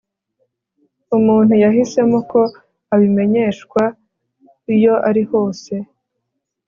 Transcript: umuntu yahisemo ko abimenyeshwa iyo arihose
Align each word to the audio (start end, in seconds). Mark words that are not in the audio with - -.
umuntu 1.17 1.53
yahisemo 1.63 2.17
ko 2.31 2.41
abimenyeshwa 2.93 3.83
iyo 4.75 4.95
arihose 5.09 5.73